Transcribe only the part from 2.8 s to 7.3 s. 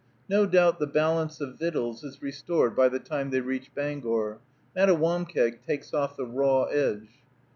the time they reach Bangor, Mattawamkeag takes off the raw edge.